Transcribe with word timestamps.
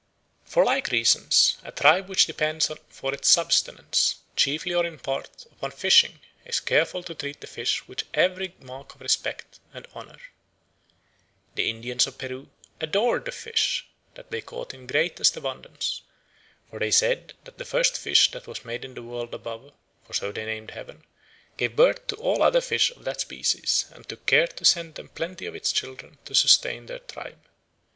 For 0.45 0.65
like 0.65 0.87
reasons, 0.89 1.57
a 1.63 1.71
tribe 1.71 2.09
which 2.09 2.25
depends 2.25 2.71
for 2.89 3.13
its 3.13 3.27
subsistence, 3.29 4.15
chiefly 4.35 4.73
or 4.73 4.83
in 4.83 4.97
part, 4.97 5.45
upon 5.51 5.69
fishing 5.69 6.19
is 6.43 6.59
careful 6.59 7.03
to 7.03 7.13
treat 7.13 7.39
the 7.39 7.45
fish 7.45 7.87
with 7.87 8.01
every 8.11 8.55
mark 8.59 8.95
of 8.95 9.01
honour 9.01 9.03
and 9.03 9.03
respect. 9.03 9.59
The 11.53 11.69
Indians 11.69 12.07
of 12.07 12.17
Peru 12.17 12.49
"adored 12.79 13.25
the 13.25 13.31
fish 13.31 13.85
that 14.15 14.31
they 14.31 14.41
caught 14.41 14.73
in 14.73 14.87
greatest 14.87 15.37
abundance; 15.37 16.01
for 16.71 16.79
they 16.79 16.89
said 16.89 17.35
that 17.43 17.59
the 17.59 17.63
first 17.63 17.95
fish 17.95 18.31
that 18.31 18.47
was 18.47 18.65
made 18.65 18.83
in 18.83 18.95
the 18.95 19.03
world 19.03 19.35
above 19.35 19.71
(for 20.03 20.15
so 20.15 20.31
they 20.31 20.45
named 20.47 20.71
Heaven) 20.71 21.03
gave 21.57 21.75
birth 21.75 22.07
to 22.07 22.15
all 22.15 22.41
other 22.41 22.59
fish 22.61 22.89
of 22.89 23.03
that 23.03 23.21
species, 23.21 23.85
and 23.91 24.09
took 24.09 24.25
care 24.25 24.47
to 24.47 24.65
send 24.65 24.95
them 24.95 25.09
plenty 25.09 25.45
of 25.45 25.53
its 25.53 25.71
children 25.71 26.17
to 26.25 26.33
sustain 26.33 26.87
their 26.87 26.97
tribe. 26.97 27.43